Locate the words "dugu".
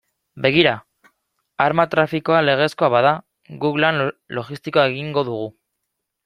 5.31-5.47